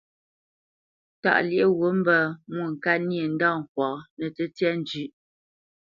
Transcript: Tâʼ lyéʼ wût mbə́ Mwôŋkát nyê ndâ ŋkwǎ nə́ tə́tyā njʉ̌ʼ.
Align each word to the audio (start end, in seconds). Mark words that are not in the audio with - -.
Tâʼ 1.21 1.39
lyéʼ 1.49 1.71
wût 1.77 1.95
mbə́ 1.99 2.21
Mwôŋkát 2.53 2.99
nyê 3.09 3.23
ndâ 3.33 3.49
ŋkwǎ 3.59 3.87
nə́ 4.17 4.29
tə́tyā 4.35 4.71
njʉ̌ʼ. 4.79 5.11